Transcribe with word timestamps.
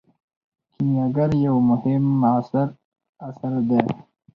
کیمیاګر 0.71 1.29
یو 1.45 1.55
مهم 1.69 2.03
معاصر 2.21 2.67
اثر 3.27 3.53
دی. 3.67 3.79